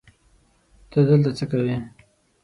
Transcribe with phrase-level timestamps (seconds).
[0.91, 1.75] ته دلته څه کوی